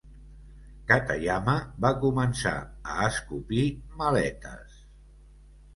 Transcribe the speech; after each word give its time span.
Katayama 0.91 1.55
va 1.87 1.91
començar 2.07 2.55
a 2.95 2.97
escopir 3.11 3.65
maletes. 4.03 4.83